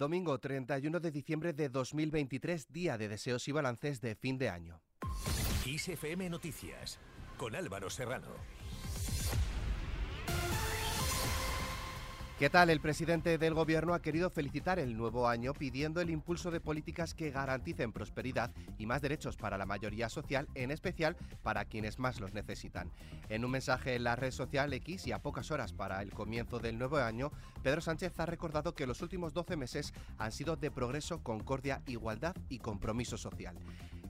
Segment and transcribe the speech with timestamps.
[0.00, 4.80] Domingo 31 de diciembre de 2023, día de deseos y balances de fin de año.
[5.66, 6.98] XFM Noticias,
[7.36, 8.28] con Álvaro Serrano.
[12.40, 12.70] ¿Qué tal?
[12.70, 17.12] El presidente del Gobierno ha querido felicitar el nuevo año pidiendo el impulso de políticas
[17.12, 22.18] que garanticen prosperidad y más derechos para la mayoría social, en especial para quienes más
[22.18, 22.90] los necesitan.
[23.28, 26.60] En un mensaje en la red social X y a pocas horas para el comienzo
[26.60, 27.30] del nuevo año,
[27.62, 32.34] Pedro Sánchez ha recordado que los últimos 12 meses han sido de progreso, concordia, igualdad
[32.48, 33.54] y compromiso social.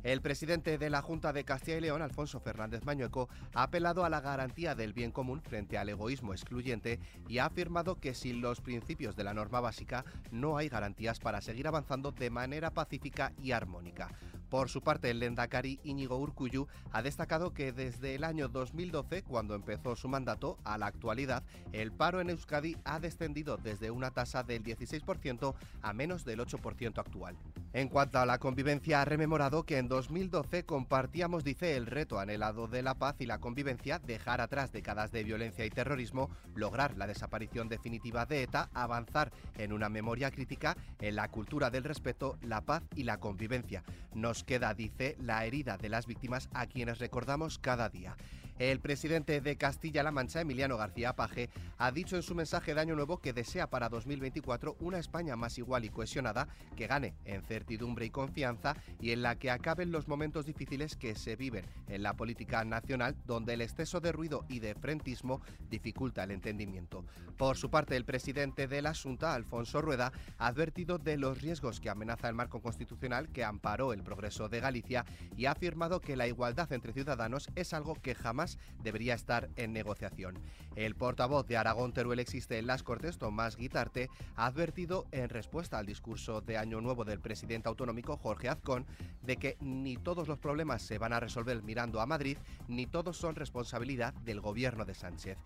[0.03, 4.09] El presidente de la Junta de Castilla y León, Alfonso Fernández Mañueco, ha apelado a
[4.09, 8.63] la garantía del bien común frente al egoísmo excluyente y ha afirmado que sin los
[8.63, 13.53] principios de la norma básica no hay garantías para seguir avanzando de manera pacífica y
[13.53, 14.09] armónica.
[14.51, 19.55] Por su parte, el Lendakari Íñigo Urcuyu ha destacado que desde el año 2012, cuando
[19.55, 24.43] empezó su mandato, a la actualidad, el paro en Euskadi ha descendido desde una tasa
[24.43, 27.37] del 16% a menos del 8% actual.
[27.73, 32.69] En cuanto a la convivencia, ha rememorado que en 2012 compartíamos, dice, el reto anhelado
[32.69, 37.09] de la paz y la convivencia, dejar atrás décadas de violencia y terrorismo, lograr la
[37.09, 42.61] desaparición definitiva de ETA, avanzar en una memoria crítica, en la cultura del respeto, la
[42.61, 43.83] paz y la convivencia.
[44.15, 48.17] Nos queda, dice, la herida de las víctimas a quienes recordamos cada día.
[48.61, 52.95] El presidente de Castilla-La Mancha, Emiliano García Paje, ha dicho en su mensaje de Año
[52.95, 58.05] Nuevo que desea para 2024 una España más igual y cohesionada, que gane en certidumbre
[58.05, 62.13] y confianza y en la que acaben los momentos difíciles que se viven en la
[62.13, 67.07] política nacional, donde el exceso de ruido y de frentismo dificulta el entendimiento.
[67.39, 71.81] Por su parte, el presidente de la Junta, Alfonso Rueda, ha advertido de los riesgos
[71.81, 76.15] que amenaza el marco constitucional que amparó el progreso de Galicia y ha afirmado que
[76.15, 78.50] la igualdad entre ciudadanos es algo que jamás
[78.83, 80.39] debería estar en negociación.
[80.77, 85.79] El portavoz de Aragón Teruel existe en las Cortes, Tomás Guitarte, ha advertido en respuesta
[85.79, 88.87] al discurso de Año Nuevo del presidente autonómico Jorge Azcón
[89.23, 92.39] de que ni todos los problemas se van a resolver mirando a Madrid,
[92.69, 95.39] ni todos son responsabilidad del gobierno de Sánchez.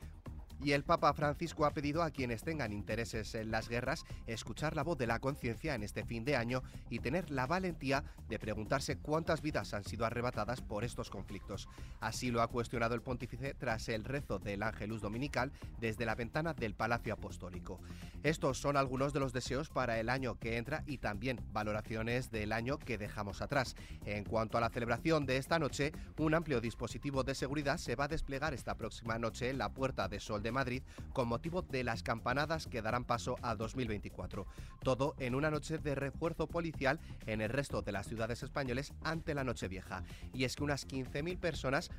[0.62, 4.82] Y el Papa Francisco ha pedido a quienes tengan intereses en las guerras escuchar la
[4.82, 8.96] voz de la conciencia en este fin de año y tener la valentía de preguntarse
[8.96, 11.68] cuántas vidas han sido arrebatadas por estos conflictos.
[12.00, 16.54] Así lo ha cuestionado el pontífice tras el rezo del Ángelus Dominical desde la ventana
[16.54, 17.80] del Palacio Apostólico.
[18.22, 22.52] Estos son algunos de los deseos para el año que entra y también valoraciones del
[22.52, 23.76] año que dejamos atrás.
[24.06, 28.04] En cuanto a la celebración de esta noche, un amplio dispositivo de seguridad se va
[28.04, 31.82] a desplegar esta próxima noche en la Puerta de Sol de Madrid con motivo de
[31.82, 34.46] las campanadas que darán paso a 2024.
[34.84, 39.34] Todo en una noche de refuerzo policial en el resto de las ciudades españoles ante
[39.34, 40.04] la Nochevieja.
[40.32, 41.90] Y es que unas 15.000 personas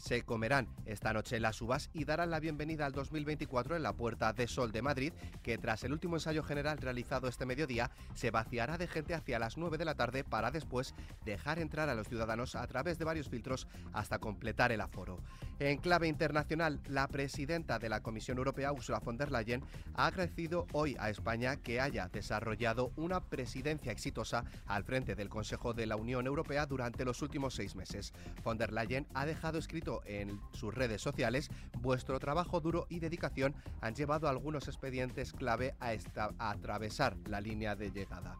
[0.00, 4.32] se comerán esta noche las uvas y darán la bienvenida al 2024 en la Puerta
[4.32, 5.12] de Sol de Madrid,
[5.42, 9.58] que tras el último ensayo general realizado este mediodía, se vaciará de gente hacia las
[9.58, 10.94] 9 de la tarde para después
[11.26, 15.18] dejar entrar a los ciudadanos a través de varios filtros hasta completar el aforo.
[15.60, 19.62] En clave internacional, la presidenta de la Comisión Europea, Ursula von der Leyen,
[19.92, 25.74] ha agradecido hoy a España que haya desarrollado una presidencia exitosa al frente del Consejo
[25.74, 28.14] de la Unión Europea durante los últimos seis meses.
[28.42, 31.50] Von der Leyen ha dejado escrito en sus redes sociales,
[31.82, 35.94] vuestro trabajo duro y dedicación han llevado algunos expedientes clave a
[36.38, 38.38] atravesar la línea de llegada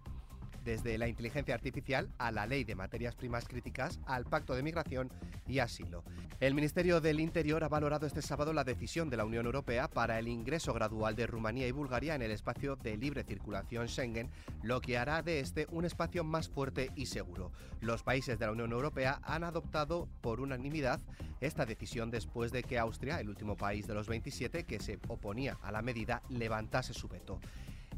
[0.64, 5.10] desde la inteligencia artificial a la ley de materias primas críticas, al pacto de migración
[5.46, 6.04] y asilo.
[6.40, 10.18] El Ministerio del Interior ha valorado este sábado la decisión de la Unión Europea para
[10.18, 14.30] el ingreso gradual de Rumanía y Bulgaria en el espacio de libre circulación Schengen,
[14.62, 17.52] lo que hará de este un espacio más fuerte y seguro.
[17.80, 21.00] Los países de la Unión Europea han adoptado por unanimidad
[21.40, 25.58] esta decisión después de que Austria, el último país de los 27 que se oponía
[25.62, 27.40] a la medida, levantase su veto.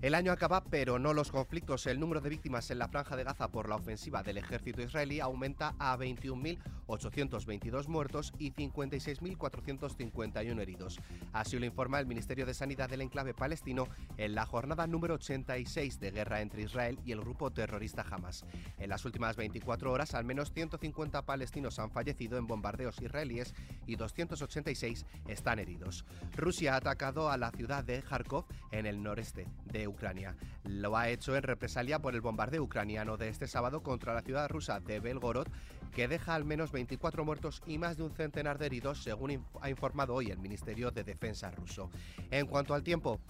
[0.02, 1.86] El año acaba, pero no los conflictos.
[1.86, 5.20] El número de víctimas en la franja de Gaza por la ofensiva del ejército israelí
[5.20, 10.98] aumenta a 21.822 muertos y 56.451 heridos.
[11.32, 13.86] Así lo informa el Ministerio de Sanidad del enclave palestino
[14.16, 18.44] en la jornada número 86 de guerra entre Israel y el grupo terrorista Hamas.
[18.78, 23.54] En las últimas 24 horas, al menos 150 palestinos han fallecido en bombardeos israelíes
[23.87, 26.04] y 286 están heridos.
[26.34, 30.36] Rusia ha atacado a la ciudad de Kharkov en el noreste de Ucrania.
[30.64, 34.48] Lo ha hecho en represalia por el bombardeo ucraniano de este sábado contra la ciudad
[34.48, 35.46] rusa de Belgorod,
[35.92, 39.70] que deja al menos 24 muertos y más de un centenar de heridos, según ha
[39.70, 41.90] informado hoy el Ministerio de Defensa ruso.
[42.30, 43.20] En cuanto al tiempo,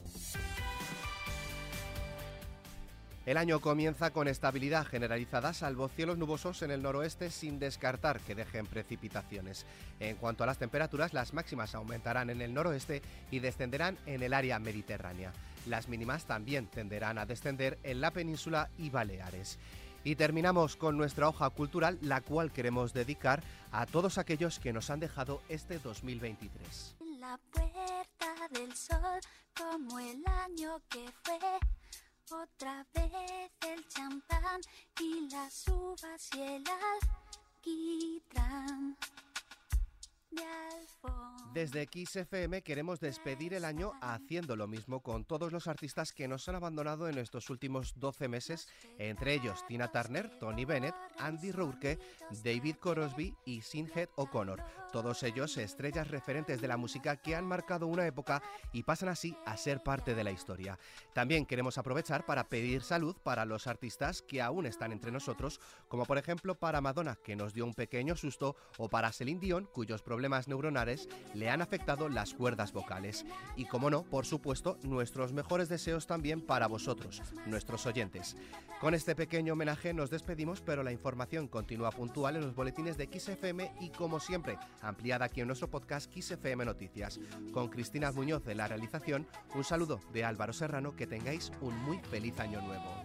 [3.24, 8.34] el año comienza con estabilidad generalizada, salvo cielos nubosos en el noroeste, sin descartar que
[8.34, 9.64] dejen precipitaciones.
[10.00, 14.34] En cuanto a las temperaturas, las máximas aumentarán en el noroeste y descenderán en el
[14.34, 15.32] área mediterránea.
[15.66, 19.60] las mínimas también tenderán a descender en la península y Baleares.
[20.02, 24.90] Y terminamos con nuestra hoja cultural, la cual queremos dedicar a todos aquellos que nos
[24.90, 26.96] han dejado este 2023.
[27.20, 29.20] La puerta del sol,
[29.56, 31.38] como el año que fue.
[32.34, 34.60] Otra vez el champán
[34.98, 36.64] y las uvas y el
[37.60, 38.96] alquitrán.
[41.52, 46.48] Desde XFM queremos despedir el año haciendo lo mismo con todos los artistas que nos
[46.48, 48.68] han abandonado en estos últimos 12 meses,
[48.98, 51.98] entre ellos Tina Turner, Tony Bennett, Andy Rourke,
[52.42, 54.62] David Crosby y Sinhead O'Connor.
[54.92, 58.42] Todos ellos estrellas referentes de la música que han marcado una época
[58.72, 60.78] y pasan así a ser parte de la historia.
[61.12, 66.06] También queremos aprovechar para pedir salud para los artistas que aún están entre nosotros, como
[66.06, 70.02] por ejemplo para Madonna, que nos dio un pequeño susto, o para Celine Dion, cuyos
[70.02, 73.26] problemas problemas neuronales le han afectado las cuerdas vocales.
[73.56, 78.36] Y como no, por supuesto, nuestros mejores deseos también para vosotros, nuestros oyentes.
[78.80, 83.08] Con este pequeño homenaje nos despedimos, pero la información continúa puntual en los boletines de
[83.12, 87.18] XFM y como siempre, ampliada aquí en nuestro podcast XFM Noticias.
[87.52, 89.26] Con Cristina Muñoz en la realización,
[89.56, 93.02] un saludo de Álvaro Serrano, que tengáis un muy feliz año nuevo.